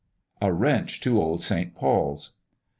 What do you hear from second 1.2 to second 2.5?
OLD ST. PAUL'S.